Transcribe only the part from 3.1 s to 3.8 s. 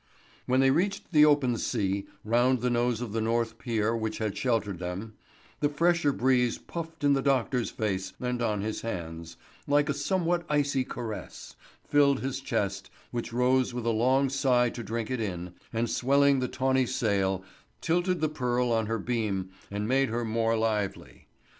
the north